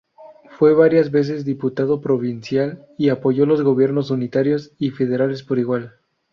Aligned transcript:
Fue 0.57 0.73
varias 0.73 1.11
veces 1.11 1.45
diputado 1.45 2.01
provincial, 2.01 2.87
y 2.97 3.09
apoyó 3.09 3.45
los 3.45 3.61
gobiernos 3.61 4.09
unitarios 4.09 4.71
y 4.79 4.89
federales 4.89 5.43
por 5.43 5.59
igual. 5.59 5.93